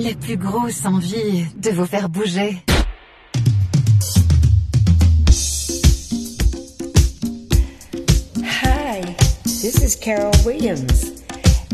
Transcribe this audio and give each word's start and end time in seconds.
la 0.00 0.14
plus 0.14 0.36
grosse 0.36 0.84
envie 0.86 1.44
de 1.56 1.70
vous 1.70 1.84
faire 1.84 2.08
bouger. 2.08 2.62
Hi, 8.42 9.02
this 9.44 9.82
is 9.82 9.96
Carol 9.96 10.32
Williams, 10.44 11.22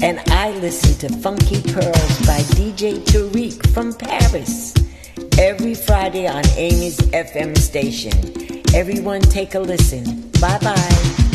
and 0.03 0.19
I 0.29 0.51
listen 0.61 0.99
to 1.09 1.17
Funky 1.21 1.63
Pearls 1.73 2.27
by 2.27 2.41
DJ 2.57 2.99
Tarek 3.05 3.65
from 3.73 3.95
Paris 3.95 4.75
every 5.39 5.75
Friday 5.75 6.27
on 6.27 6.43
Amis 6.57 6.99
FM 7.13 7.57
station. 7.57 8.13
Everyone, 8.75 9.21
take 9.21 9.55
a 9.55 9.61
listen. 9.61 10.31
Bye 10.41 10.59
bye. 10.61 11.26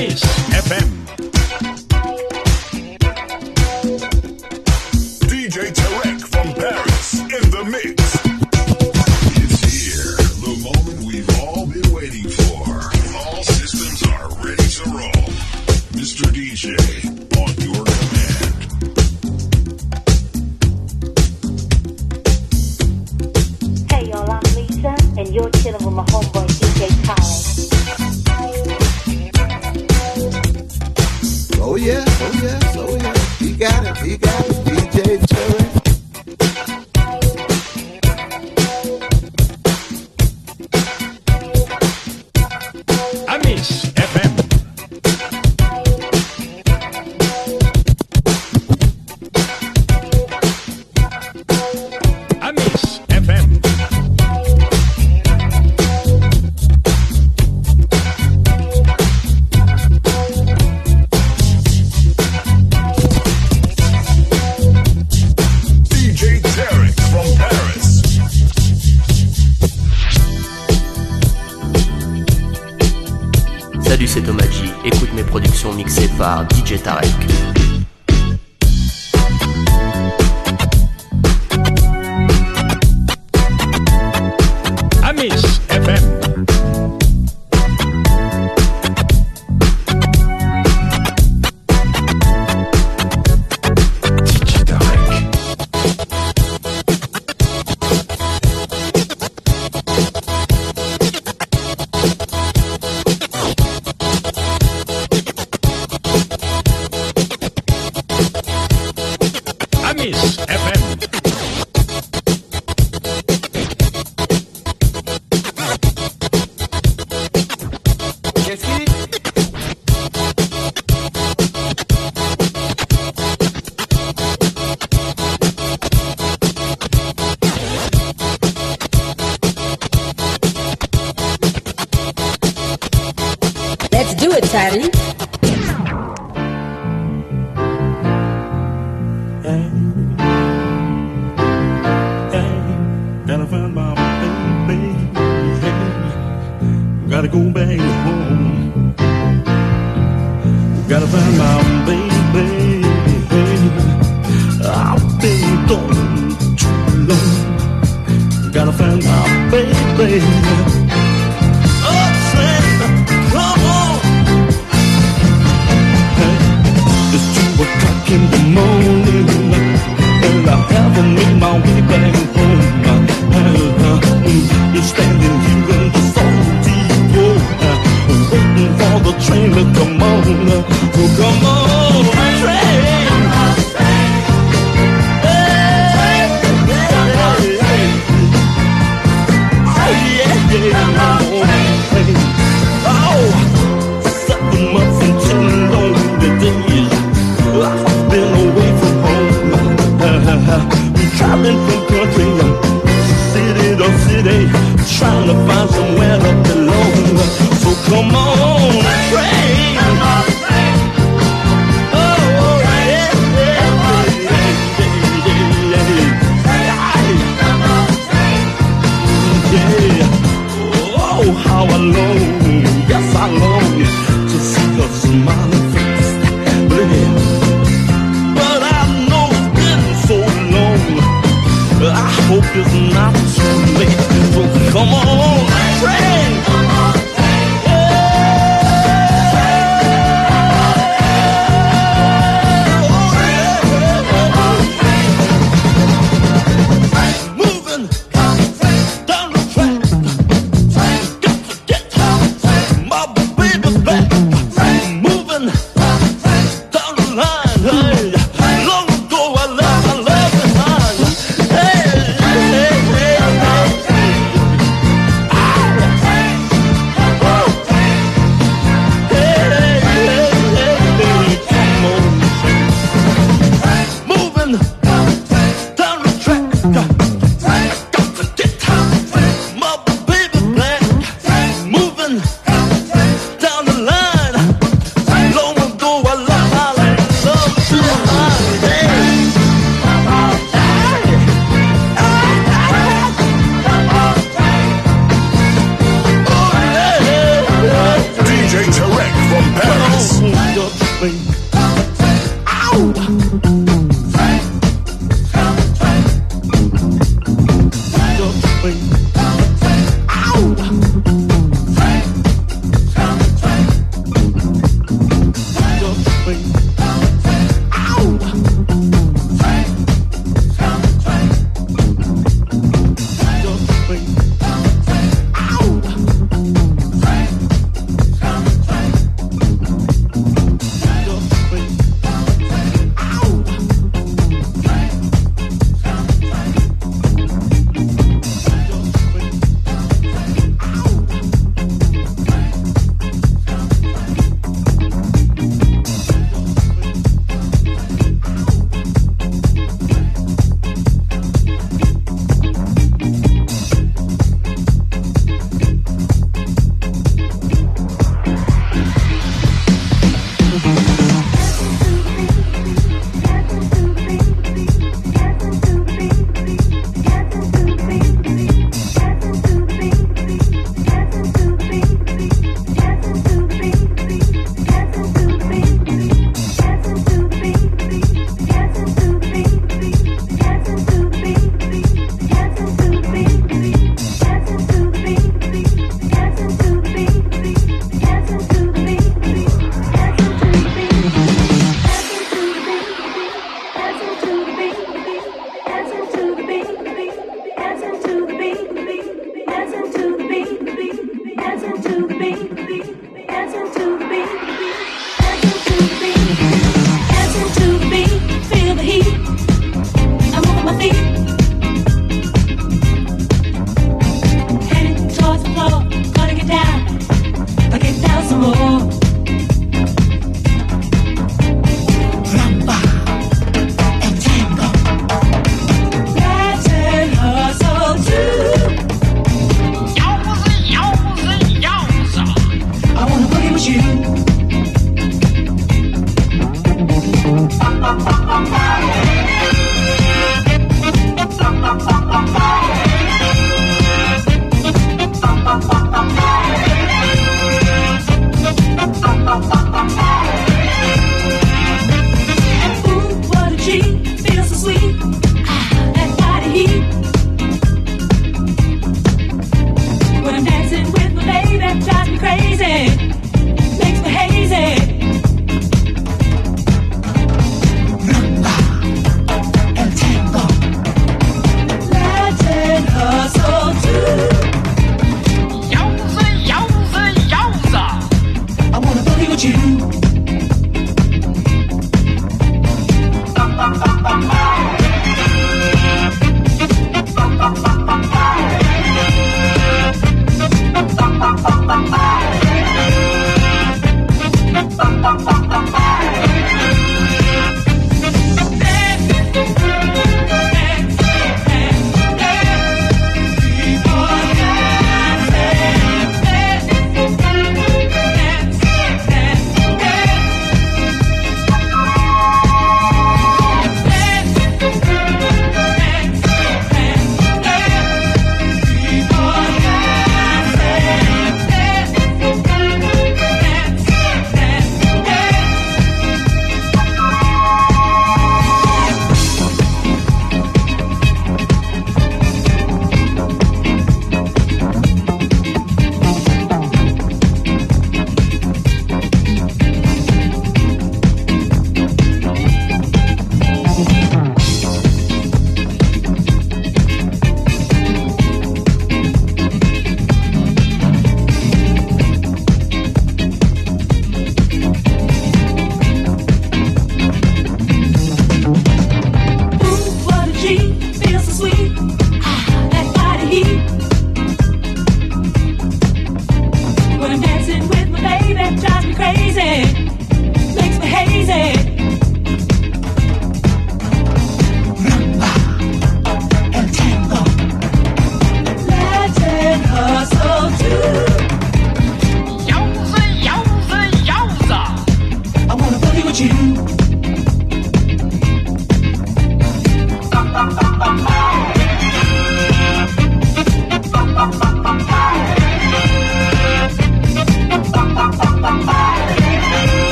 Kiss 0.00 0.22
FM. 0.48 0.99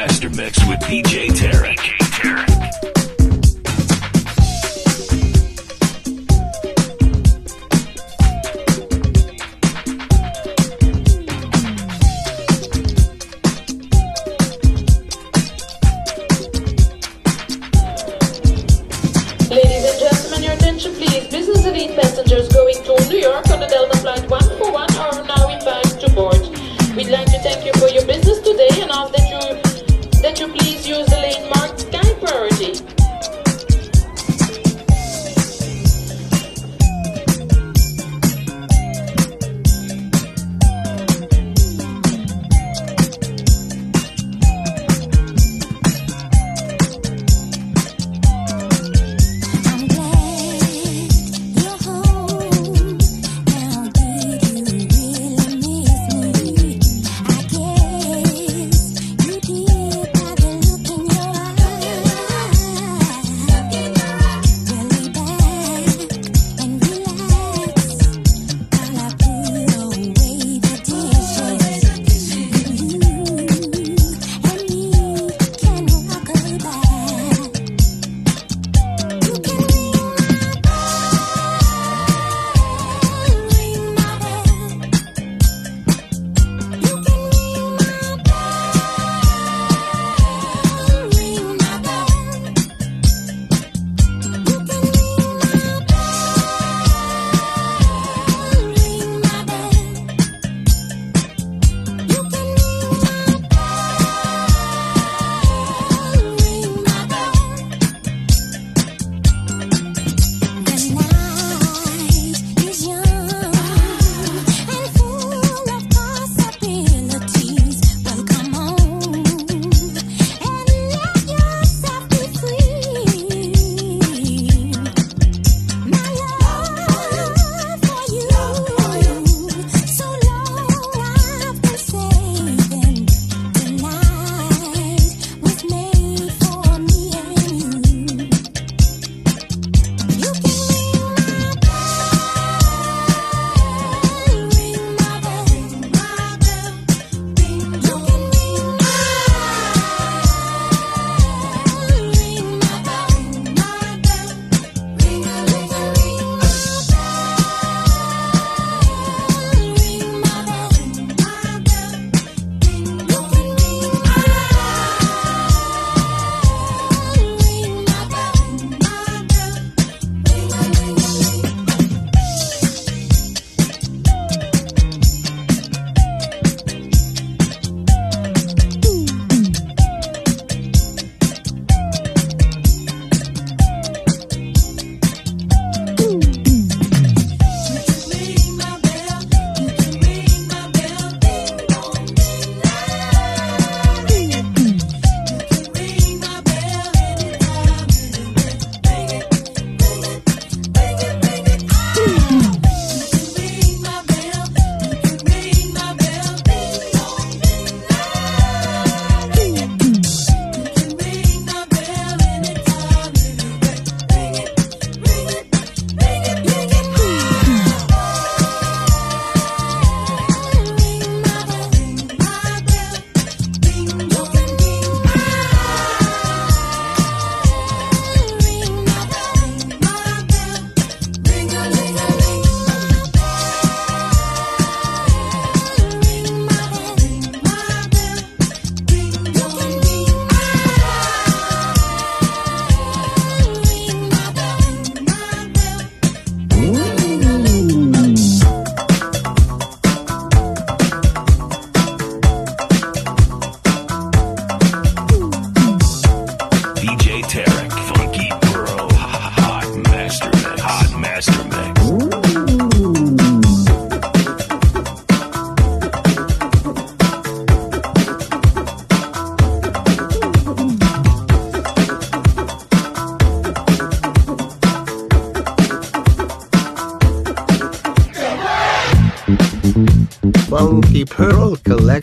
Master 0.00 0.30
Mix 0.30 0.58
with 0.66 0.80
DJ 0.80 1.28
Tarek. 1.28 1.99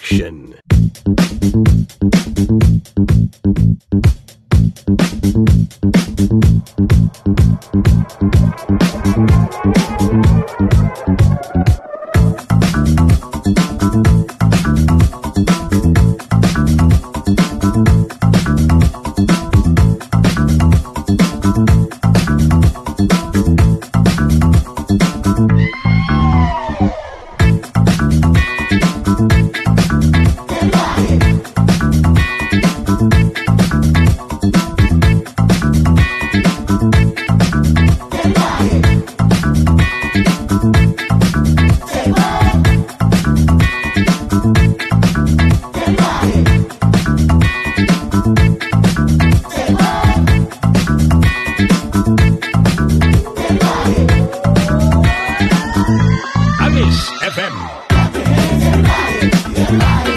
Collection. 0.08 0.47
Amis 59.58 60.17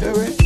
DJ 0.00 0.39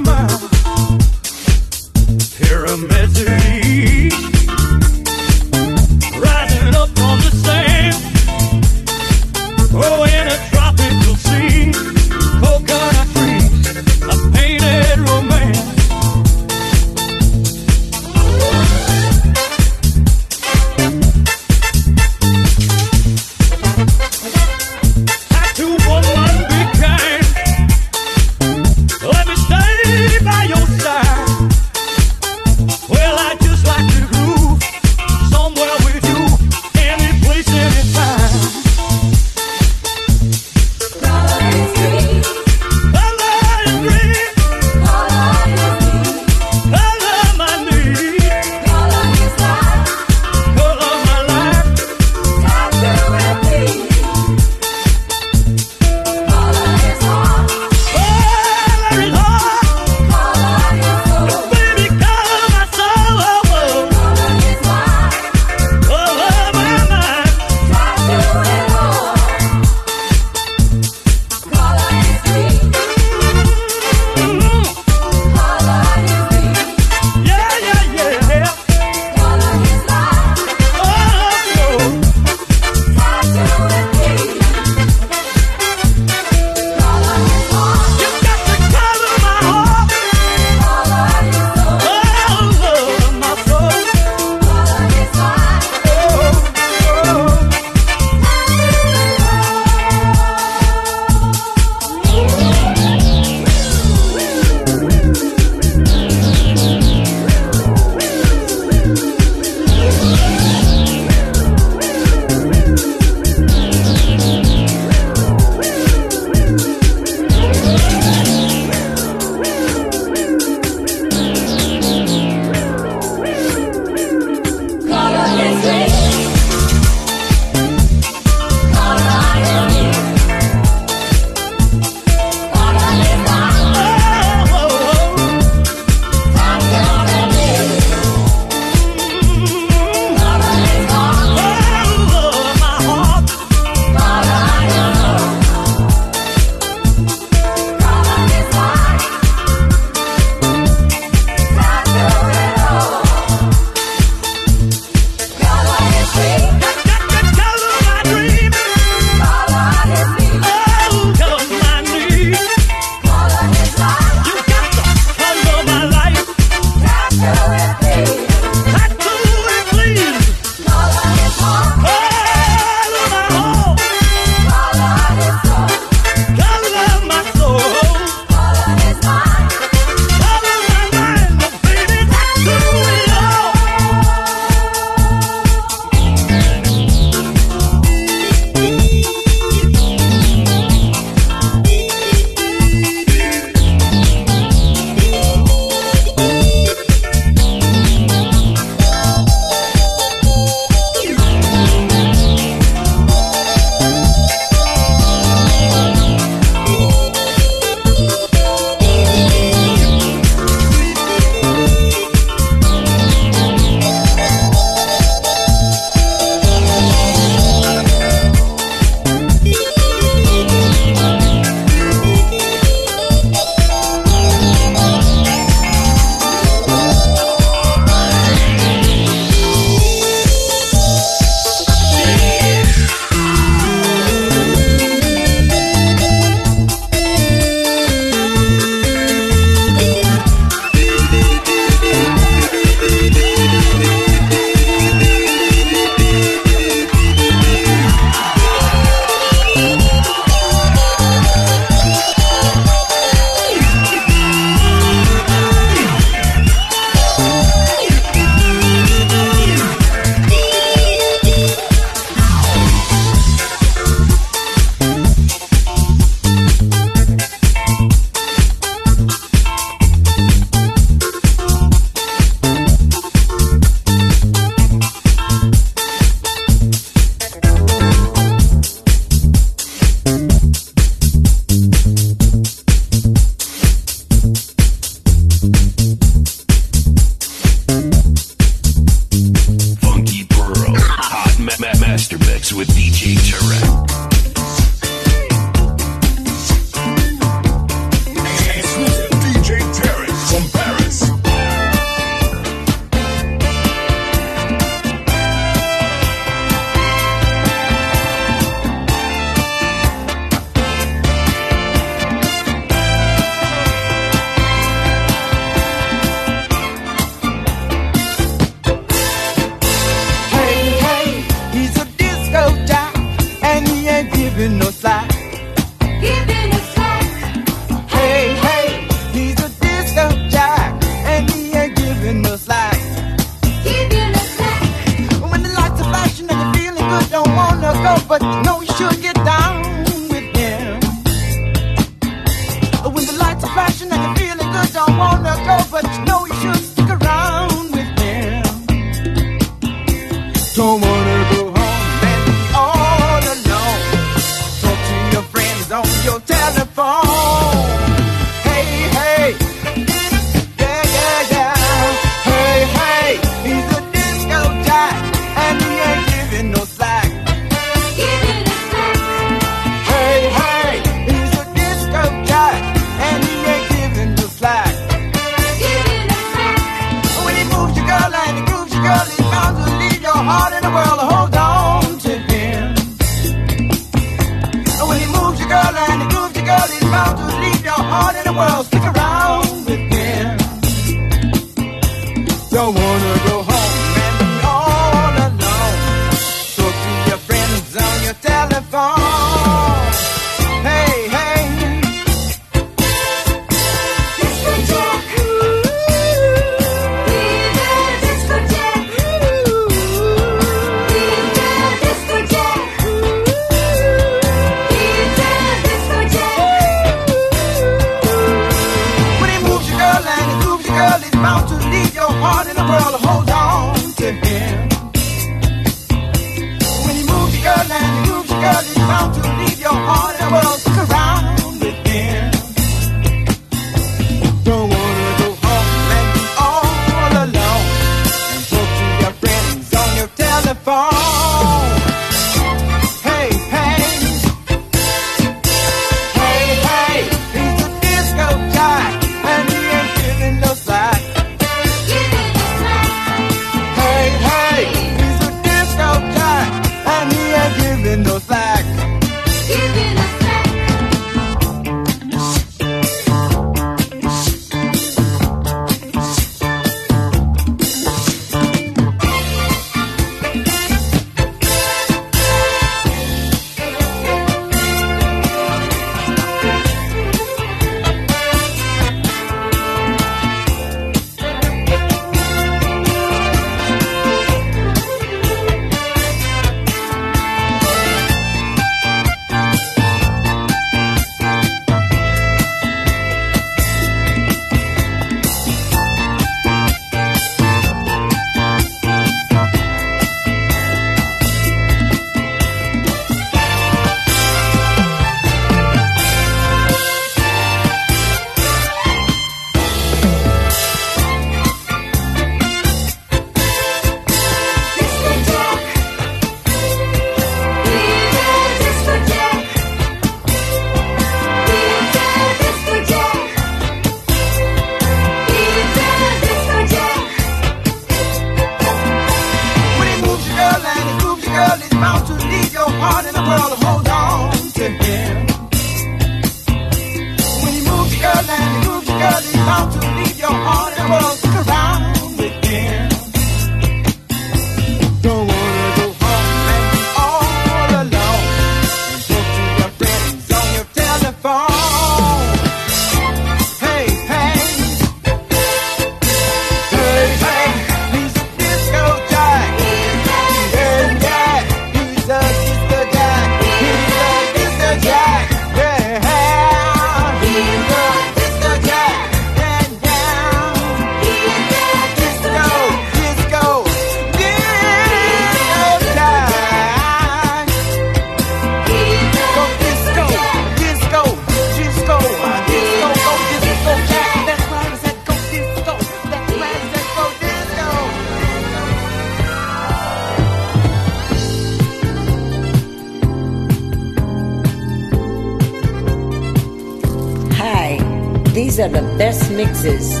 These 598.58 598.66
are 598.66 598.80
the 598.82 598.98
best 598.98 599.30
mixes 599.30 600.00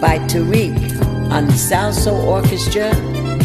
by 0.00 0.16
Tarek 0.20 0.72
on 1.30 1.44
the 1.44 1.52
Salsoul 1.52 2.24
Orchestra 2.24 2.88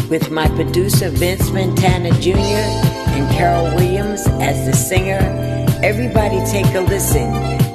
with 0.08 0.30
my 0.30 0.48
producer 0.48 1.10
Vince 1.10 1.50
Montana 1.50 2.10
Jr. 2.22 2.38
and 2.38 3.30
Carol 3.36 3.66
Williams 3.76 4.26
as 4.40 4.64
the 4.64 4.72
singer. 4.72 5.20
Everybody 5.82 6.38
take 6.50 6.74
a 6.74 6.80
listen. 6.80 7.30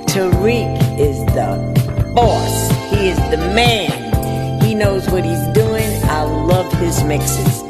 Tarek 0.08 1.00
is 1.00 1.24
the 1.36 2.14
boss. 2.16 2.72
He 2.90 3.10
is 3.10 3.18
the 3.30 3.38
man. 3.54 4.64
He 4.64 4.74
knows 4.74 5.08
what 5.12 5.24
he's 5.24 5.48
doing. 5.54 5.88
I 6.06 6.24
love 6.24 6.74
his 6.80 7.04
mixes. 7.04 7.62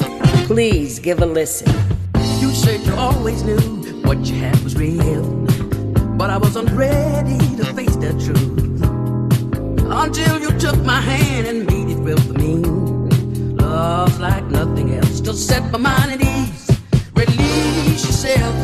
Please 0.48 1.00
give 1.00 1.22
a 1.22 1.26
listen. 1.26 1.68
You 2.40 2.52
said 2.52 2.80
you 2.86 2.94
always 2.94 3.44
knew 3.44 3.60
what 4.04 4.20
you 4.20 4.36
had 4.36 4.58
was 4.64 4.78
real, 4.78 5.26
but 6.16 6.30
I 6.30 6.38
wasn't 6.38 6.72
ready 6.72 7.38
to 7.58 7.66
face 7.74 7.98
the 7.98 8.14
truth 8.14 8.71
until 10.04 10.40
you 10.40 10.52
took 10.58 10.78
my 10.84 11.00
hand 11.00 11.46
and 11.46 11.66
made 11.68 11.90
it 11.90 12.00
real 12.00 12.18
for 12.18 12.34
me. 12.34 12.56
Love 13.56 14.20
like 14.20 14.46
nothing 14.46 14.96
else, 14.96 15.22
just 15.22 15.48
set 15.48 15.72
my 15.72 15.78
mind 15.78 16.12
at 16.14 16.22
ease. 16.22 16.72
Release 17.14 18.04
yourself. 18.06 18.61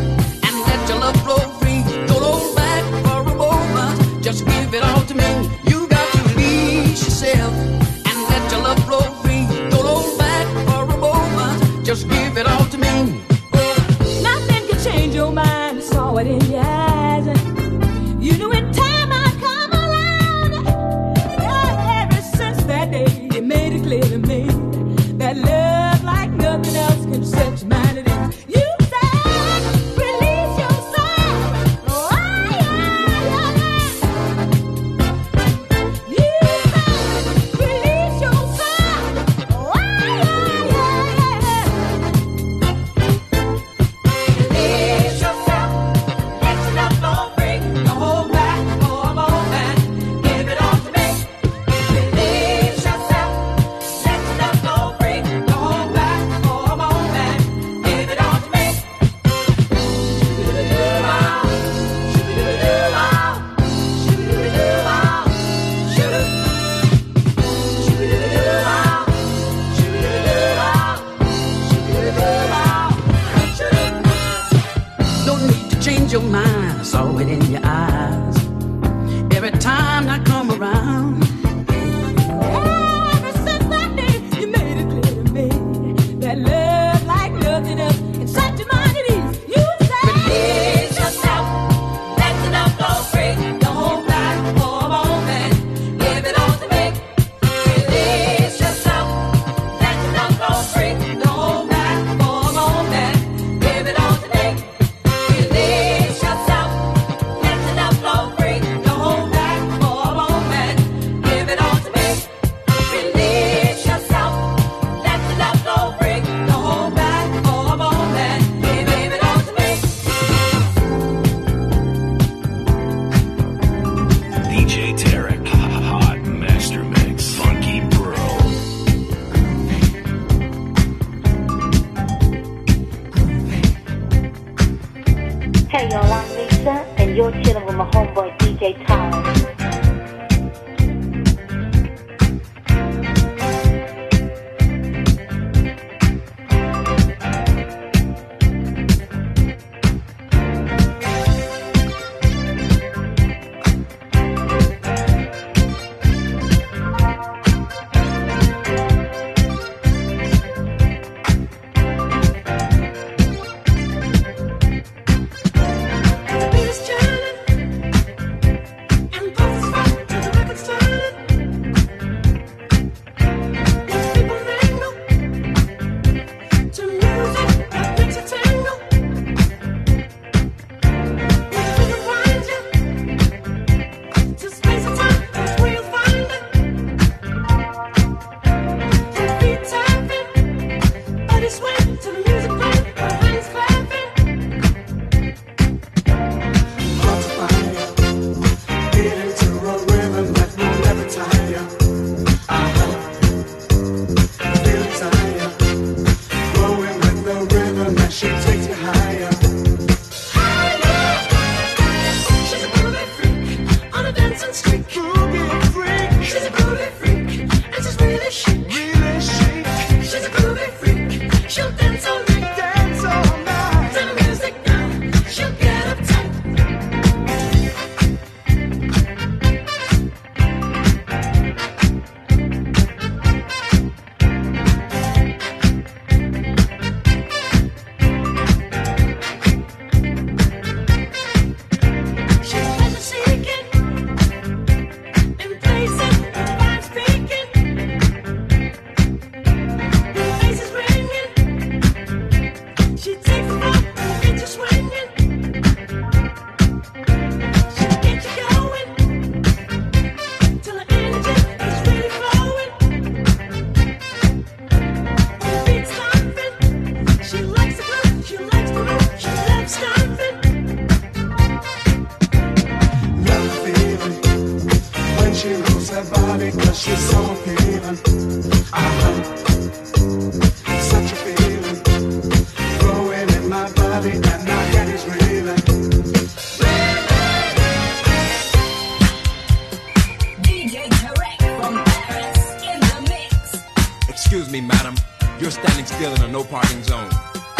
Excuse 294.27 294.51
me, 294.51 294.59
madam. 294.59 294.93
You're 295.39 295.51
standing 295.51 295.85
still 295.85 296.13
in 296.13 296.21
a 296.21 296.27
no 296.27 296.43
parking 296.43 296.83
zone. 296.83 297.09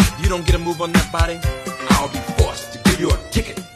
If 0.00 0.22
you 0.22 0.28
don't 0.28 0.44
get 0.44 0.54
a 0.54 0.58
move 0.58 0.82
on 0.82 0.92
that 0.92 1.10
body, 1.10 1.40
I'll 1.92 2.10
be 2.10 2.18
forced 2.36 2.74
to 2.74 2.78
give 2.90 3.00
you 3.00 3.08
a 3.10 3.16
ticket. 3.30 3.67